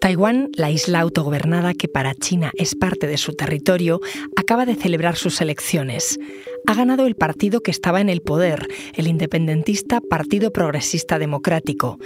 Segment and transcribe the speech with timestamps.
[0.00, 4.00] Taiwán, la isla autogobernada que para China es parte de su territorio,
[4.36, 6.18] acaba de celebrar sus elecciones.
[6.66, 11.98] Ha ganado el partido que estaba en el poder, el independentista Partido Progresista Democrático.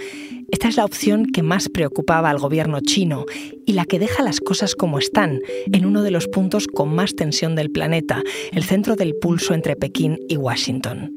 [0.51, 3.25] Esta es la opción que más preocupaba al gobierno chino
[3.65, 5.39] y la que deja las cosas como están,
[5.71, 8.21] en uno de los puntos con más tensión del planeta,
[8.51, 11.11] el centro del pulso entre Pekín y Washington.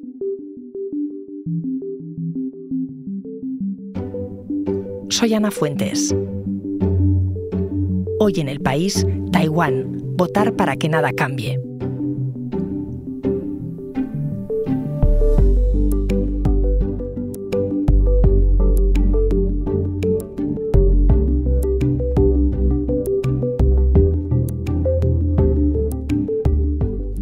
[5.08, 6.14] Soy Ana Fuentes.
[8.18, 11.61] Hoy en el país, Taiwán, votar para que nada cambie.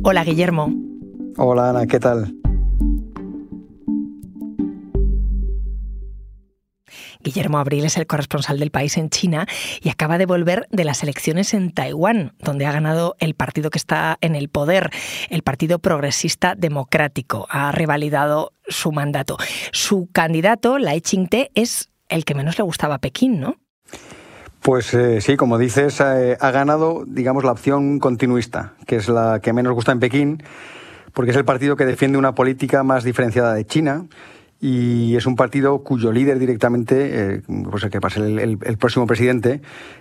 [0.04, 0.72] Hola Guillermo.
[1.36, 2.43] Hola Ana, ¿qué tal?
[7.24, 9.46] Guillermo Abril es el corresponsal del país en China
[9.82, 13.79] y acaba de volver de las elecciones en Taiwán, donde ha ganado el partido que
[13.79, 14.90] está en el poder,
[15.30, 17.46] el Partido Progresista Democrático.
[17.51, 19.38] Ha revalidado su mandato.
[19.73, 23.57] Su candidato, Lai Ching-te, es el que menos le gustaba a Pekín, ¿no?
[24.60, 29.41] Pues eh, sí, como dices, eh, ha ganado, digamos, la opción continuista, que es la
[29.41, 30.43] que menos gusta en Pekín,
[31.13, 34.07] porque es el partido que defiende una política más diferenciada de China
[34.65, 39.60] y es un partido cuyo líder directamente, eh, pues que pase el, próximo presidente,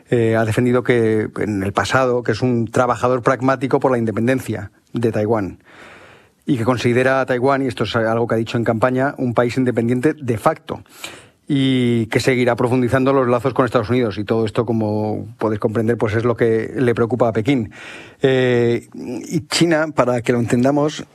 [0.09, 4.72] eh, ha defendido que en el pasado que es un trabajador pragmático por la independencia
[4.94, 5.59] de Taiwán
[6.45, 9.34] y que considera a Taiwán, y esto es algo que ha dicho en campaña, un
[9.34, 10.81] país independiente de facto
[11.45, 14.17] y que seguirá profundizando los lazos con Estados Unidos.
[14.17, 17.73] Y todo esto, como podéis comprender, pues es lo que le preocupa a Pekín.
[18.22, 21.06] Eh, y China, para que lo entendamos,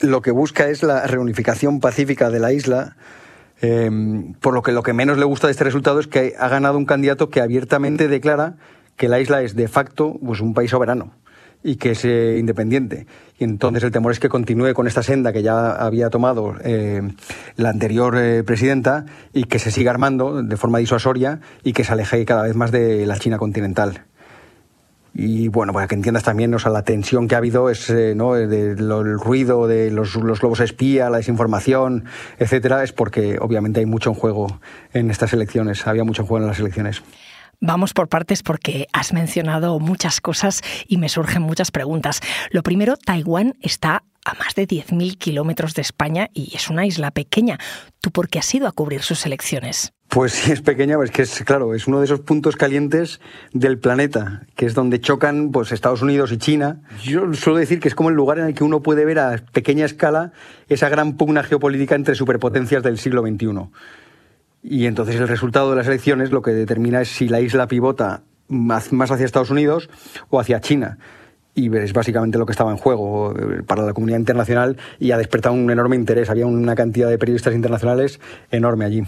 [0.00, 2.96] lo que busca es la reunificación pacífica de la isla.
[3.60, 6.48] Em, por lo que lo que menos le gusta de este resultado es que ha
[6.48, 8.54] ganado un candidato que abiertamente declara
[8.96, 11.12] que la isla es de facto pues, un país soberano
[11.62, 13.06] y que es eh, independiente.
[13.38, 17.02] Y entonces el temor es que continúe con esta senda que ya había tomado eh,
[17.56, 21.92] la anterior eh, presidenta y que se siga armando de forma disuasoria y que se
[21.92, 24.04] aleje cada vez más de la China continental.
[25.20, 28.14] Y bueno, para que entiendas también, o sea, la tensión que ha habido es, eh,
[28.14, 28.34] ¿no?
[28.34, 32.04] De el ruido de los, los, globos espía, la desinformación,
[32.38, 34.60] etcétera, es porque obviamente hay mucho en juego
[34.92, 37.02] en estas elecciones, había mucho en juego en las elecciones.
[37.60, 42.20] Vamos por partes porque has mencionado muchas cosas y me surgen muchas preguntas.
[42.52, 47.10] Lo primero, Taiwán está a más de 10.000 kilómetros de España y es una isla
[47.10, 47.58] pequeña.
[48.00, 49.92] ¿Tú por qué has ido a cubrir sus elecciones?
[50.08, 53.20] Pues sí, es pequeña, es que es, claro, es uno de esos puntos calientes
[53.52, 56.80] del planeta, que es donde chocan pues, Estados Unidos y China.
[57.02, 59.36] Yo suelo decir que es como el lugar en el que uno puede ver a
[59.52, 60.32] pequeña escala
[60.68, 63.70] esa gran pugna geopolítica entre superpotencias del siglo XXI.
[64.62, 68.22] Y entonces el resultado de las elecciones lo que determina es si la isla pivota
[68.48, 69.90] más hacia Estados Unidos
[70.30, 70.98] o hacia China
[71.58, 75.18] y es básicamente lo que estaba en juego eh, para la comunidad internacional y ha
[75.18, 76.30] despertado un enorme interés.
[76.30, 78.20] Había una cantidad de periodistas internacionales
[78.52, 79.02] enorme allí.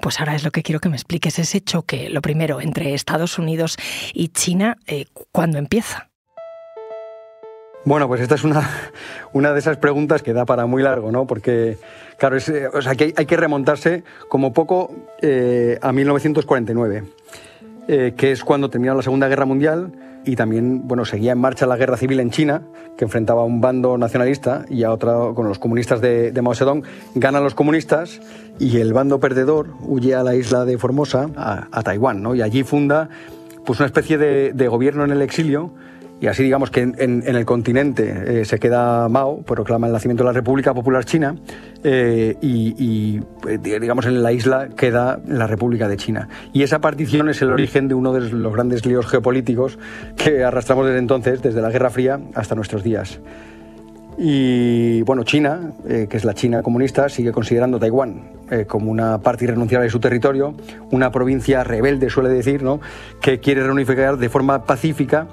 [0.00, 3.38] Pues ahora es lo que quiero que me expliques, ese choque, lo primero, entre Estados
[3.38, 3.76] Unidos
[4.14, 6.08] y China, eh, ¿cuándo empieza?
[7.84, 8.68] Bueno, pues esta es una,
[9.32, 11.26] una de esas preguntas que da para muy largo, ¿no?
[11.26, 11.76] Porque,
[12.18, 14.94] claro, es, eh, o sea, que hay, que remontarse como poco
[15.80, 17.04] a 1949,
[17.86, 21.76] que es cuando terminó la Segunda Guerra Mundial y también bueno, seguía en marcha la
[21.76, 22.62] guerra civil en China,
[22.96, 26.82] que enfrentaba a un bando nacionalista y a otro con los comunistas de, Mao Zedong.
[27.14, 28.20] Ganan los comunistas
[28.58, 32.34] y el bando perdedor huye a la isla de Formosa, a, Taiwán, ¿no?
[32.34, 33.08] y allí funda
[33.64, 35.70] pues, una especie de, de gobierno en el exilio
[36.18, 40.28] y así digamos que en, el continente eh, se queda Mao, proclama el nacimiento de
[40.28, 41.36] la República Popular China
[41.84, 46.28] eh, y, eh, digamos en la isla queda la República de China.
[46.54, 49.78] Y esa partición es el origen de uno de los grandes líos geopolíticos
[50.16, 53.20] que arrastramos desde entonces, desde la Guerra Fría hasta nuestros días.
[54.18, 58.30] Y bueno, China, que es la China comunista, sigue considerando Taiwán
[58.66, 60.54] como una parte irrenunciable de su territorio,
[60.90, 62.80] una provincia rebelde, suele decir, ¿no?
[63.20, 65.28] que quiere reunificar de forma pacífica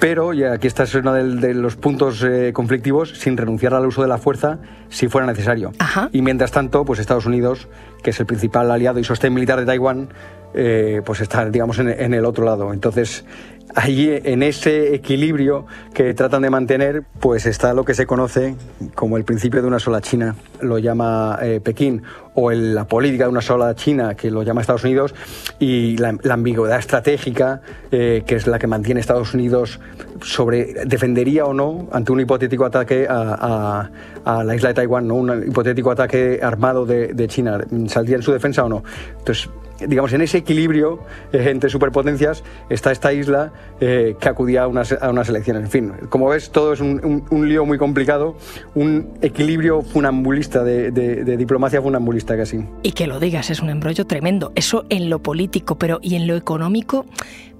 [0.00, 4.08] pero, y aquí está uno de, los puntos eh, conflictivos, sin renunciar al uso de
[4.08, 4.58] la fuerza
[4.88, 5.72] si fuera necesario.
[6.10, 7.68] Y mientras tanto, pues Estados Unidos,
[8.02, 10.08] que es el principal aliado y sostén militar de Taiwán,
[10.54, 12.72] eh, pues está, digamos, en, el otro lado.
[12.72, 13.26] Entonces,
[13.74, 18.54] allí en ese equilibrio que tratan de mantener, pues está lo que se conoce
[18.94, 22.02] como el principio de una sola China, lo llama eh, Pekín,
[22.34, 25.14] o la política de una sola China, que lo llama Estados Unidos,
[25.58, 29.80] y la, ambigüedad estratégica, eh, que es la que mantiene Estados Unidos
[30.22, 33.88] sobre defendería o no ante un hipotético ataque a,
[34.24, 35.14] la isla de Taiwán, ¿no?
[35.14, 38.84] un hipotético ataque armado de, de China, ¿saldría en su defensa o no?
[39.18, 39.48] Entonces,
[39.86, 41.00] digamos, en ese equilibrio
[41.32, 45.64] eh, entre superpotencias está esta isla eh, que acudía a unas, a unas, elecciones.
[45.64, 48.36] En fin, como ves, todo es un, un, lío muy complicado,
[48.74, 52.64] un equilibrio funambulista, de, de, de, diplomacia funambulista casi.
[52.82, 54.52] Y que lo digas, es un embrollo tremendo.
[54.54, 57.06] Eso en lo político, pero ¿y en lo económico?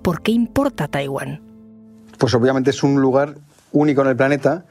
[0.03, 1.41] ¿Por qué importa Taiwán?
[2.19, 3.37] Pues obviamente es un lugar
[3.73, 4.65] único en el planeta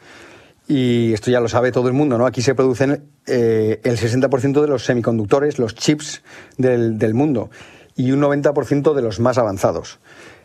[0.70, 2.28] y esto ya lo sabe todo el mundo, ¿no?
[2.28, 6.22] Aquí se producen eh, el 60% de los semiconductores, los chips
[6.58, 7.50] del, del mundo,
[7.96, 10.00] y un 90% de los más avanzados.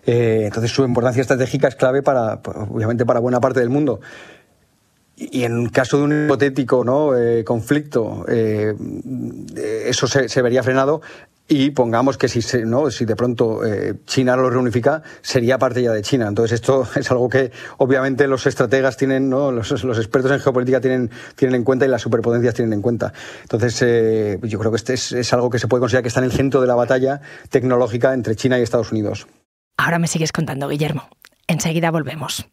[0.06, 2.40] Eh, entonces su importancia estratégica es clave para,
[2.70, 4.00] obviamente, para buena parte del mundo.
[5.16, 7.16] Y en caso de un hipotético ¿no?
[7.16, 8.74] Eh, conflicto, eh,
[9.84, 11.02] eso se, se, vería frenado
[11.46, 15.93] y pongamos que si, se, si de pronto eh, China lo reunifica, sería parte ya
[15.93, 16.26] de China.
[16.29, 19.52] Entonces esto es algo que obviamente los estrategas tienen, ¿no?
[19.52, 23.12] los, los expertos en geopolítica tienen, tienen en cuenta y las superpotencias tienen en cuenta.
[23.43, 26.20] Entonces eh, yo creo que este es, es algo que se puede considerar que está
[26.20, 27.20] en el centro de la batalla
[27.50, 29.26] tecnológica entre China y Estados Unidos.
[29.76, 31.08] Ahora me sigues contando, Guillermo.
[31.46, 32.46] Enseguida volvemos.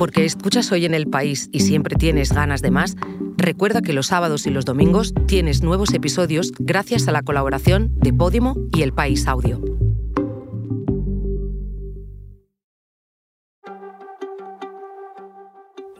[0.00, 2.96] Porque escuchas hoy en el país y siempre tienes ganas de más,
[3.36, 8.10] recuerda que los sábados y los domingos tienes nuevos episodios gracias a la colaboración de
[8.10, 9.60] Podimo y El País Audio.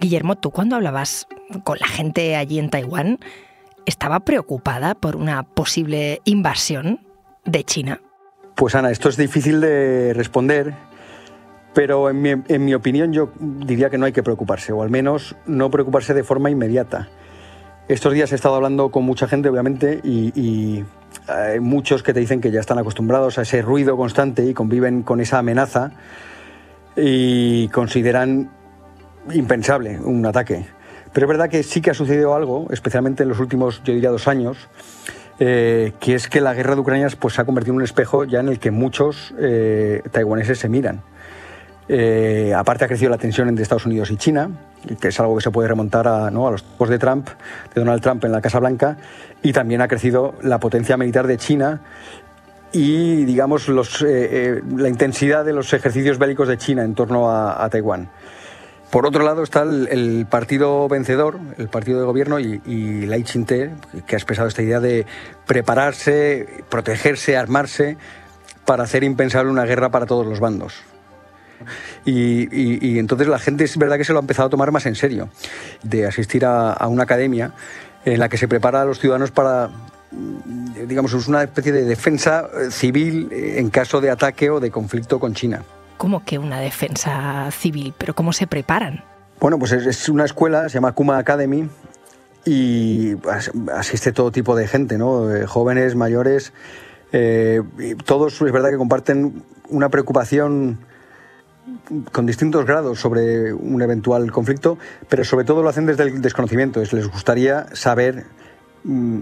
[0.00, 1.26] Guillermo, tú cuando hablabas
[1.64, 3.18] con la gente allí en Taiwán,
[3.84, 7.06] ¿estaba preocupada por una posible invasión
[7.44, 8.00] de China?
[8.56, 10.88] Pues Ana, esto es difícil de responder
[11.72, 14.90] pero en mi, en mi, opinión yo diría que no hay que preocuparse, o al
[14.90, 17.08] menos no preocuparse de forma inmediata.
[17.90, 20.84] Estos días he estado hablando con mucha gente, obviamente, y,
[21.26, 25.02] hay muchos que te dicen que ya están acostumbrados a ese ruido constante y conviven
[25.02, 25.90] con esa amenaza
[26.96, 28.50] y consideran
[29.32, 30.66] impensable un ataque.
[31.12, 34.10] Pero es verdad que sí que ha sucedido algo, especialmente en los últimos, yo diría,
[34.10, 34.68] dos años,
[35.40, 38.24] eh, que es que la guerra de Ucrania pues, se ha convertido en un espejo
[38.24, 41.02] ya en el que muchos eh, taiwaneses se miran.
[41.92, 44.48] Eh, aparte ha crecido la tensión entre Estados Unidos y China,
[45.00, 46.46] que es algo que se puede remontar a, ¿no?
[46.46, 47.28] a los tiempos de Trump,
[47.74, 48.96] de Donald Trump en la Casa Blanca,
[49.42, 51.80] y también ha crecido la potencia militar de China
[52.70, 53.74] y, digamos, eh,
[54.06, 58.08] eh, la intensidad de los ejercicios bélicos de China en torno a, Taiwán.
[58.92, 63.72] Por otro lado está el, partido vencedor, el partido de gobierno y, y Lai Ching-te,
[64.06, 65.06] que ha expresado esta idea de
[65.44, 67.96] prepararse, protegerse, armarse
[68.64, 70.84] para hacer impensable una guerra para todos los bandos.
[72.04, 74.72] Y, y, y, entonces la gente es verdad que se lo ha empezado a tomar
[74.72, 75.28] más en serio,
[75.82, 77.52] de asistir a, a una academia
[78.04, 79.70] en la que se prepara a los ciudadanos para
[80.86, 85.34] digamos, es una especie de defensa civil en caso de ataque o de conflicto con
[85.34, 85.62] China.
[85.96, 87.94] ¿Cómo que una defensa civil?
[87.96, 89.04] ¿Pero cómo se preparan?
[89.38, 91.68] Bueno, pues es, una escuela, se llama Kuma Academy,
[92.44, 93.16] y
[93.72, 95.34] asiste todo tipo de gente, ¿no?
[95.34, 96.52] Eh, jóvenes, mayores,
[97.12, 97.62] eh,
[98.04, 100.78] todos es verdad que comparten una preocupación
[102.11, 104.77] con distintos grados sobre un eventual conflicto,
[105.09, 106.79] pero sobre todo lo hacen desde el desconocimiento.
[106.79, 108.25] Les gustaría saber
[108.83, 109.19] mmm,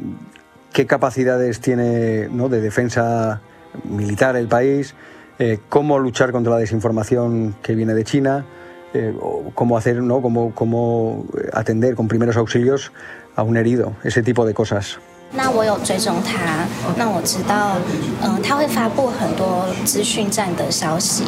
[0.73, 2.49] qué capacidades tiene ¿no?
[2.49, 3.41] de defensa
[3.85, 4.93] militar el país,
[5.39, 8.45] eh, cómo luchar contra la desinformación que viene de China,
[8.93, 9.15] eh,
[9.55, 10.21] cómo hacer, ¿no?
[10.21, 12.91] cómo, cómo atender con primeros auxilios
[13.35, 14.97] a un herido, ese tipo de cosas.
[15.35, 17.75] 那我有追踪他，那我知道，
[18.21, 21.23] 嗯、呃，他会发布很多资讯站的消息。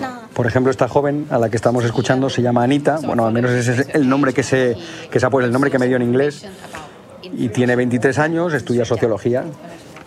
[0.00, 3.33] 那 Por ejemplo, esta joven a la que estamos escuchando se llama Anita, bueno, al
[3.33, 4.75] menos ese es el nombre que se,
[5.11, 6.45] que se ha puesto, el nombre que me dio en inglés,
[7.21, 9.43] y tiene 23 años, estudia sociología,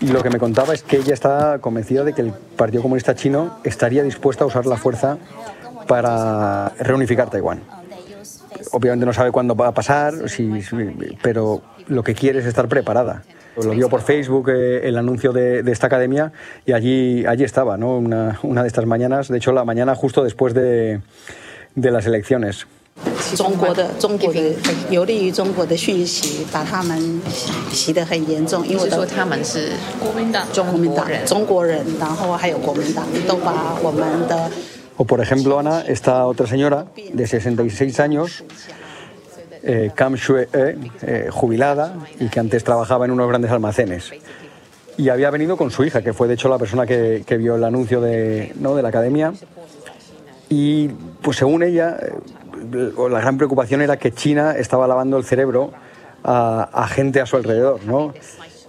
[0.00, 3.14] y lo que me contaba es que ella está convencida de que el Partido Comunista
[3.14, 5.16] Chino estaría dispuesto a usar la fuerza
[5.86, 7.60] para reunificar Taiwán.
[8.72, 10.14] Obviamente no sabe cuándo va a pasar,
[11.22, 13.22] pero lo que quiere es estar preparada.
[13.56, 16.32] Lo dio por Facebook eh, el anuncio de, de, esta academia
[16.66, 17.96] y allí, allí estaba, ¿no?
[17.96, 21.00] Una, una, de estas mañanas, de hecho la mañana justo después de,
[21.74, 22.66] de las elecciones.
[34.96, 38.44] O por ejemplo, Ana, esta otra señora de 66 años
[39.66, 44.12] eh, Kam Shue, eh, jubilada y que antes trabajaba en unos grandes almacenes.
[44.96, 47.64] Y había venido con su hija, que fue de hecho la persona que, vio el
[47.64, 48.74] anuncio de, ¿no?
[48.74, 49.32] de la academia.
[50.48, 50.88] Y
[51.20, 51.98] pues según ella,
[52.72, 55.72] la gran preocupación era que China estaba lavando el cerebro
[56.24, 58.14] a, gente a su alrededor, ¿no?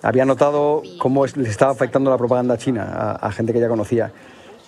[0.04, 4.12] Había notado cómo les estaba afectando la propaganda china a, gente que ella conocía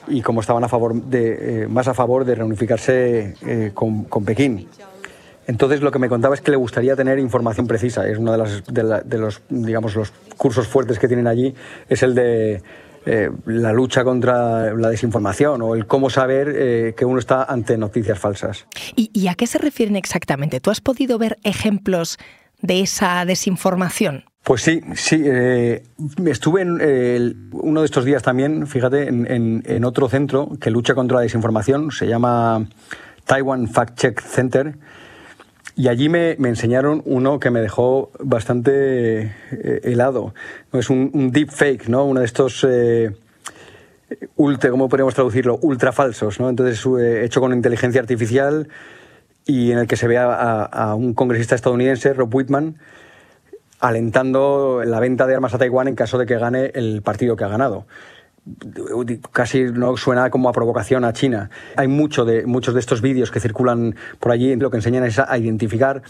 [0.07, 4.25] y cómo estaban a favor de, eh, más a favor de reunificarse eh, con, con,
[4.25, 4.67] Pekín.
[5.49, 8.07] Entonces lo que me contaba es que le gustaría tener información precisa.
[8.07, 8.63] Es uno de, las,
[9.09, 11.55] de, los, digamos, los cursos fuertes que tienen allí,
[11.89, 12.61] es el de
[13.07, 17.79] eh, la lucha contra la desinformación o el cómo saber eh, que uno está ante
[17.79, 18.67] noticias falsas.
[18.95, 20.59] ¿Y, a qué se refieren exactamente?
[20.59, 22.19] ¿Tú has podido ver ejemplos
[22.61, 24.25] de esa desinformación?
[24.43, 25.19] Pues sí, sí.
[25.25, 25.81] Eh,
[26.27, 31.17] estuve en uno de estos días también, fíjate, en, en, otro centro que lucha contra
[31.17, 32.69] la desinformación, se llama
[33.25, 34.75] Taiwan Fact Check Center.
[35.79, 40.33] Y allí me, enseñaron uno que me dejó bastante eh, helado.
[40.73, 42.03] Es un, deep fake, ¿no?
[42.03, 43.15] Uno de estos eh,
[44.35, 45.57] ultra, ¿cómo podríamos traducirlo?
[45.61, 46.49] Ultra falsos, ¿no?
[46.49, 48.67] Entonces, eh, hecho con inteligencia artificial
[49.45, 52.75] y en el que se ve a, a, un congresista estadounidense, Rob Whitman,
[53.79, 57.45] alentando la venta de armas a Taiwán en caso de que gane el partido que
[57.45, 57.85] ha ganado
[59.31, 61.49] casi no suena como a provocación a China.
[61.75, 65.19] Hay mucho de, muchos de estos vídeos que circulan por allí, lo que enseñan es
[65.19, 66.01] a, identificar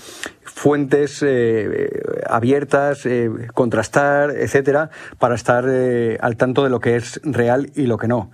[0.43, 1.89] fuentes eh,
[2.27, 7.83] abiertas, eh, contrastar, etcétera, para estar eh, al tanto de lo que es real y
[7.83, 8.31] lo que no.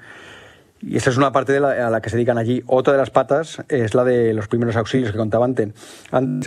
[0.81, 2.63] Y esa es una parte de la, a la que se dedican allí.
[2.67, 5.71] Otra de las patas es la de los primeros auxilios que contaba antes,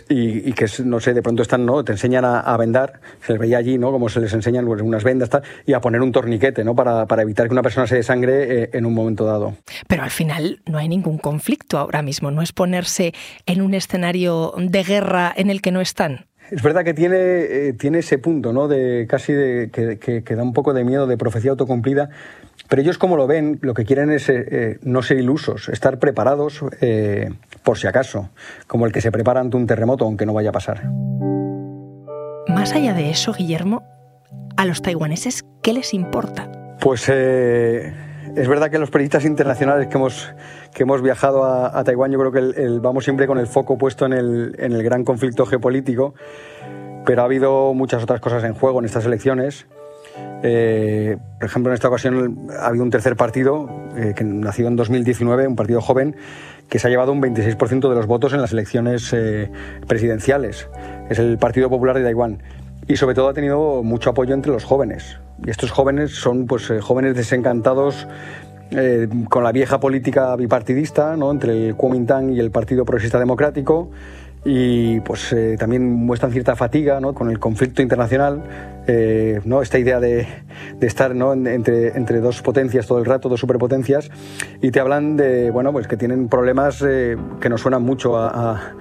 [0.08, 1.82] y, que, no sé, de pronto están, ¿no?
[1.82, 3.90] Te enseñan a, vendar, se les veía allí, ¿no?
[3.90, 6.74] Como se les enseñan pues, unas vendas tal, y a poner un torniquete, ¿no?
[6.74, 9.56] Para, para evitar que una persona se desangre eh, en un momento dado.
[9.86, 13.14] Pero al final no hay ningún conflicto ahora mismo, no es ponerse
[13.46, 16.26] en un escenario de guerra en el que no están.
[16.50, 18.68] Es verdad que tiene, eh, tiene ese punto, ¿no?
[18.68, 22.08] De casi de, que, que, da un poco de miedo, de profecía autocumplida,
[22.68, 25.98] pero ellos como lo ven, lo que quieren es eh, eh, no ser ilusos, estar
[25.98, 27.30] preparados eh,
[27.62, 28.30] por si acaso,
[28.66, 30.84] como el que se prepara ante un terremoto, aunque no vaya a pasar.
[32.48, 33.82] Más allá de eso, Guillermo,
[34.56, 36.50] a los taiwaneses, ¿qué les importa?
[36.80, 37.10] Pues
[38.36, 40.32] es verdad que los periodistas internacionales que hemos,
[40.72, 44.12] que hemos viajado a, Taiwán, yo creo que vamos siempre con el foco puesto en
[44.12, 46.14] el, en el gran conflicto geopolítico,
[47.04, 49.66] pero ha habido muchas otras cosas en juego en estas elecciones.
[50.42, 54.76] Eh, por ejemplo, en esta ocasión ha habido un tercer partido eh, que nació en
[54.76, 56.16] 2019, un partido joven,
[56.68, 59.50] que se ha llevado un 26% de los votos en las elecciones eh,
[59.86, 60.68] presidenciales.
[61.08, 62.42] Es el Partido Popular de Taiwán.
[62.86, 65.18] Y sobre todo ha tenido mucho apoyo entre los jóvenes.
[65.46, 68.06] Y estos jóvenes son pues, jóvenes desencantados
[69.30, 71.30] con la vieja política bipartidista ¿no?
[71.30, 73.90] entre el Kuomintang y el Partido Progresista Democrático
[74.44, 77.14] y pues también muestran cierta fatiga ¿no?
[77.14, 78.42] con el conflicto internacional
[78.90, 79.60] eh, ¿no?
[79.60, 80.26] esta idea de,
[80.80, 81.34] de estar ¿no?
[81.34, 84.10] entre, entre dos potencias todo el rato, dos superpotencias,
[84.62, 88.72] y te hablan de bueno, pues que tienen problemas eh, que nos suenan mucho a,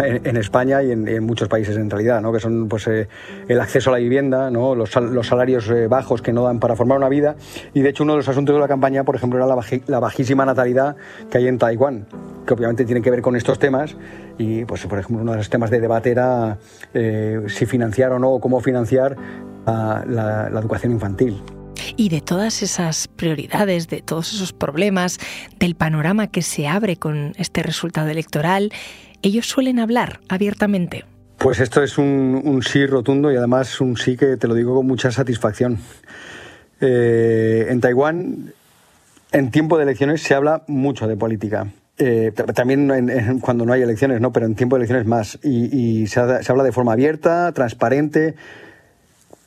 [0.00, 2.32] en España y en, muchos países en realidad, ¿no?
[2.32, 3.08] que son pues, eh,
[3.48, 4.76] el acceso a la vivienda, ¿no?
[4.76, 7.34] los, los salarios bajos que no dan para formar una vida,
[7.74, 9.48] y de hecho uno de los asuntos de la campaña, por ejemplo, era
[9.88, 10.94] la, bajísima natalidad
[11.28, 12.06] que hay en Taiwán,
[12.46, 13.96] que obviamente tiene que ver con estos temas,
[14.38, 16.58] y pues por ejemplo uno de los temas de debate era
[16.92, 19.16] si financiar o no, o cómo financiar
[19.66, 21.42] la, educación infantil.
[21.96, 25.18] Y de todas esas prioridades, de todos esos problemas,
[25.58, 28.72] del panorama que se abre con este resultado electoral,
[29.22, 31.04] ellos suelen hablar abiertamente.
[31.38, 34.86] Pues esto es un, sí rotundo y además un sí que te lo digo con
[34.86, 35.78] mucha satisfacción.
[36.80, 38.52] Eh, en Taiwán,
[39.32, 41.66] en tiempo de elecciones se habla mucho de política.
[41.98, 44.32] Eh, también cuando no hay elecciones, ¿no?
[44.32, 45.38] pero en tiempo de elecciones más.
[45.42, 48.34] Y, se habla de forma abierta, transparente,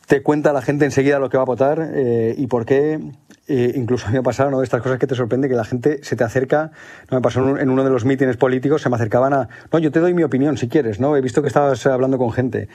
[0.09, 2.99] te cuenta la gente enseguida lo que va a votar eh, y por qué.
[3.47, 4.63] Eh, incluso a mí me ha pasado ¿no?
[4.63, 6.71] estas cosas que te sorprende, que la gente se te acerca.
[7.11, 9.49] No me pasó en uno de los mítines políticos, se me acercaban a.
[9.71, 11.15] No, yo te doy mi opinión si quieres, ¿no?
[11.15, 12.69] He visto que estabas hablando con gente.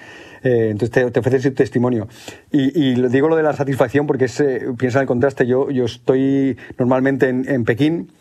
[0.44, 2.06] Eh, entonces te, te ofreces tu testimonio.
[2.52, 4.40] Y, digo lo de la satisfacción porque es,
[4.78, 5.44] piensa en el contraste.
[5.44, 8.12] Yo, yo estoy normalmente en, Pekín,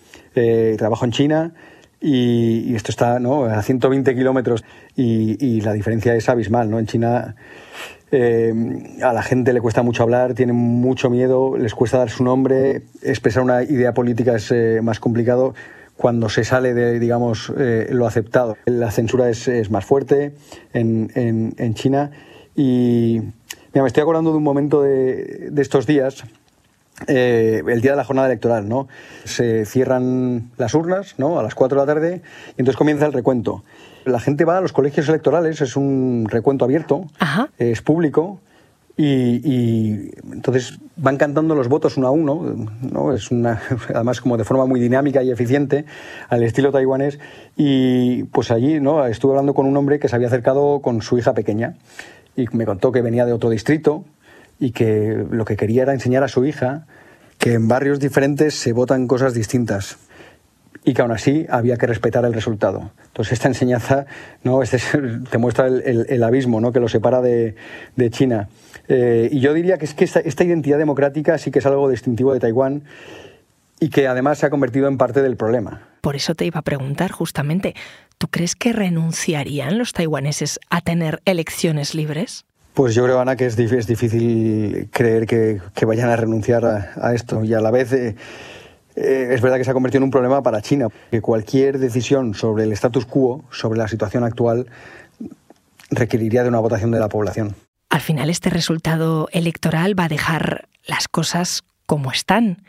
[0.76, 1.54] trabajo en China.
[2.06, 3.46] Y, esto está ¿no?
[3.46, 6.70] a 120 kilómetros y, y, la diferencia es abismal.
[6.70, 6.78] ¿no?
[6.78, 7.36] En China
[8.16, 8.54] eh,
[9.02, 12.84] a la gente le cuesta mucho hablar, tienen mucho miedo, les cuesta dar su nombre,
[13.02, 15.56] expresar una idea política es eh, más complicado
[15.98, 18.56] cuando se sale de, digamos, eh, lo aceptado.
[18.66, 20.36] La censura es, más fuerte
[20.74, 22.12] en, en, China
[22.56, 23.22] y
[23.74, 26.24] me estoy acordando de un momento de, de estos días,
[27.08, 28.88] el día de la jornada electoral, ¿no?
[29.24, 31.40] Se cierran las urnas, ¿no?
[31.40, 33.64] A las 4 de la tarde y entonces comienza el recuento.
[34.06, 37.06] La gente va a los colegios electorales, es un recuento abierto,
[37.58, 38.40] es público.
[38.96, 43.12] Y, entonces van cantando los votos uno a uno, ¿no?
[43.12, 43.60] es una,
[43.90, 45.86] además como de forma muy dinámica y eficiente,
[46.30, 47.18] al estilo taiwanés.
[47.58, 49.06] Y pues allí ¿no?
[49.08, 51.76] estuve hablando con un hombre que se había acercado con su hija pequeña
[52.36, 54.04] y me contó que venía de otro distrito
[54.64, 56.88] y que lo que quería era enseñar a su hija
[57.38, 59.98] que en barrios diferentes se votan cosas distintas
[60.86, 62.92] y que aún así había que respetar el resultado.
[63.08, 64.06] Entonces esta enseñanza
[64.42, 64.64] ¿no?
[64.64, 64.78] Este
[65.30, 66.72] te muestra el, abismo ¿no?
[66.72, 67.56] que lo separa de,
[68.12, 68.48] China.
[68.88, 71.90] Eh, y yo diría que es que esta, esta, identidad democrática sí que es algo
[71.90, 72.84] distintivo de Taiwán
[73.82, 75.90] y que además se ha convertido en parte del problema.
[76.00, 77.76] Por eso te iba a preguntar justamente,
[78.18, 82.46] ¿tú crees que renunciarían los taiwaneses a tener elecciones libres?
[82.74, 87.54] Pues yo creo, Ana, que es, difícil creer que, vayan a renunciar a, esto y
[87.54, 87.94] a la vez...
[87.94, 88.16] Eh,
[88.96, 92.36] eh, es verdad que se ha convertido en un problema para China, que cualquier decisión
[92.36, 94.68] sobre el status quo, sobre la situación actual,
[95.90, 97.56] requeriría de una votación de la población.
[97.90, 102.64] Al final este resultado electoral va a dejar las cosas como están.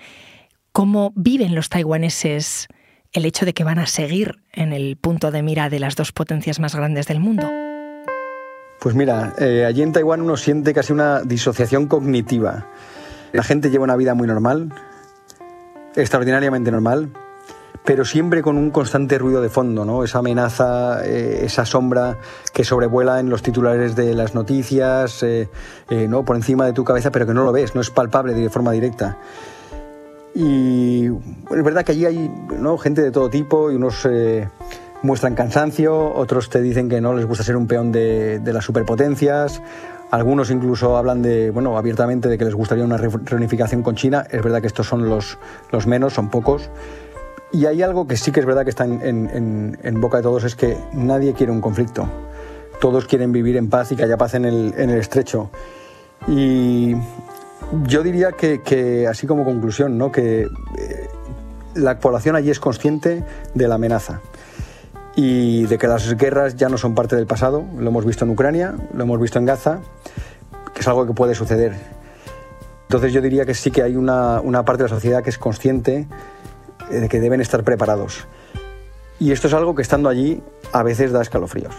[0.73, 2.69] ¿Cómo viven los taiwaneses
[3.13, 6.13] el hecho de que van a seguir en el punto de mira de las dos
[6.13, 7.51] potencias más grandes del mundo?
[8.85, 12.67] Pues mira, eh, allí en Taiwán uno siente casi una disociación cognitiva.
[13.33, 14.75] La gente lleva una vida muy normal,
[15.97, 17.09] extraordinariamente normal,
[17.83, 20.05] pero siempre con un constante ruido de fondo, ¿no?
[20.05, 22.19] Esa amenaza, eh, esa sombra
[22.53, 25.49] que sobrevuela en los titulares de las noticias, eh,
[26.07, 26.27] ¿no?
[26.27, 28.73] Por encima de tu cabeza, pero que no lo ves, no es palpable de forma
[28.73, 29.17] directa.
[30.35, 32.31] Y es verdad que allí hay
[32.83, 34.07] gente de todo tipo y unos
[35.05, 38.65] muestran cansancio, otros te dicen que no les gusta ser un peón de, de las
[38.65, 39.63] superpotencias,
[40.15, 44.25] algunos incluso hablan de, bueno, abiertamente de que les gustaría una reunificación con China.
[44.31, 45.39] Es verdad que estos son los,
[45.73, 46.71] los menos, son pocos.
[47.53, 50.55] Y hay algo que sí que es verdad que está en, boca de todos, es
[50.55, 52.09] que nadie quiere un conflicto.
[52.81, 55.51] Todos quieren vivir en paz y que haya paz en el, en el estrecho.
[56.29, 56.95] Y
[57.85, 60.13] yo diría que, que así como conclusión, ¿no?
[60.13, 60.49] que eh,
[61.75, 64.21] la población allí es consciente de la amenaza
[65.17, 67.65] y de que las guerras ya no son parte del pasado.
[67.79, 69.81] Lo hemos visto en Ucrania, lo hemos visto en Gaza,
[70.75, 71.75] que es algo que puede suceder.
[72.89, 75.39] Entonces yo diría que sí que hay una, una parte de la sociedad que es
[75.39, 76.07] consciente
[76.91, 78.27] eh, de que deben estar preparados.
[79.19, 80.43] Y esto es algo que estando allí
[80.73, 81.75] a veces da escalofríos.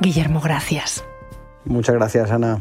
[0.00, 1.04] Guillermo, gracias.
[1.64, 2.60] Muchas gracias, Ana.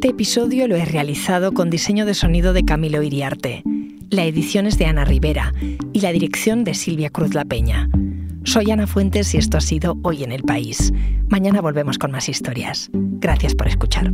[0.00, 3.62] Este episodio lo he realizado con diseño de sonido de Camilo Iriarte.
[4.08, 5.52] La edición es de Ana Rivera
[5.92, 7.86] y la dirección de Silvia Cruz La Peña.
[8.44, 10.90] Soy Ana Fuentes y esto ha sido Hoy en el País.
[11.28, 12.88] Mañana volvemos con más historias.
[12.94, 14.10] Gracias por escuchar.